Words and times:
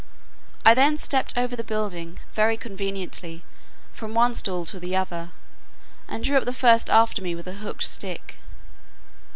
I 0.65 0.73
then 0.73 0.97
stept 0.97 1.37
over 1.37 1.55
the 1.55 1.63
building 1.63 2.17
very 2.33 2.57
conveniently 2.57 3.43
from 3.91 4.15
one 4.15 4.33
stool 4.33 4.65
to 4.65 4.79
the 4.79 4.95
other, 4.95 5.29
and 6.07 6.23
drew 6.23 6.37
up 6.37 6.45
the 6.45 6.53
first 6.53 6.89
after 6.89 7.21
me 7.21 7.35
with 7.35 7.45
a 7.45 7.53
hooked 7.61 7.83
stick. 7.83 8.37